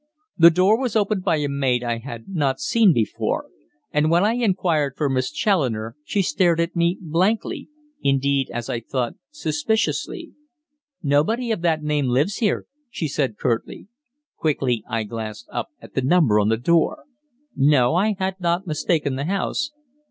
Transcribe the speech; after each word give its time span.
The 0.35 0.49
door 0.49 0.79
was 0.81 0.95
opened 0.95 1.23
by 1.23 1.35
a 1.35 1.47
maid 1.47 1.83
I 1.83 1.99
had 1.99 2.27
not 2.27 2.59
seen 2.59 2.91
before, 2.91 3.45
and 3.91 4.09
when 4.09 4.23
I 4.25 4.33
inquired 4.33 4.95
for 4.97 5.09
Miss 5.11 5.31
Challoner 5.31 5.95
she 6.03 6.23
stared 6.23 6.59
at 6.59 6.75
me 6.75 6.97
blankly 6.99 7.69
indeed, 8.01 8.49
as 8.51 8.67
I 8.67 8.79
thought, 8.79 9.13
suspiciously. 9.29 10.31
"Nobody 11.03 11.51
of 11.51 11.61
that 11.61 11.83
name 11.83 12.07
lives 12.07 12.37
here," 12.37 12.65
she 12.89 13.07
said 13.07 13.37
curtly. 13.37 13.89
Quickly 14.37 14.83
I 14.89 15.03
glanced 15.03 15.47
up 15.51 15.69
at 15.79 15.93
the 15.93 16.01
number 16.01 16.39
on 16.39 16.49
the 16.49 16.57
door. 16.57 17.05
No, 17.55 17.93
I 17.93 18.15
had 18.17 18.39
not 18.41 18.65
mistaken 18.65 19.17
the 19.17 19.25
house. 19.25 19.69